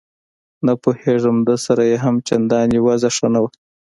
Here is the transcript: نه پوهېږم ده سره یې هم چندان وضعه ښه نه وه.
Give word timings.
نه 0.65 0.73
پوهېږم 0.81 1.37
ده 1.47 1.55
سره 1.65 1.81
یې 1.89 1.97
هم 2.03 2.15
چندان 2.27 2.67
وضعه 2.87 3.11
ښه 3.15 3.27
نه 3.33 3.39
وه. 3.43 3.49